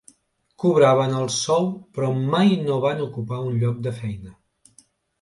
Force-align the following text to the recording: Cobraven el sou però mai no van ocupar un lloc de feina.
Cobraven 0.63 1.13
el 1.17 1.29
sou 1.35 1.69
però 1.99 2.11
mai 2.33 2.57
no 2.65 2.81
van 2.89 3.07
ocupar 3.07 3.45
un 3.53 3.63
lloc 3.67 3.89
de 3.89 3.99
feina. 4.03 4.39